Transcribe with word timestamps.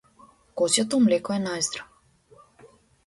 Козјото 0.61 0.99
млеко 1.03 1.35
е 1.35 1.39
најздраво. 1.45 2.73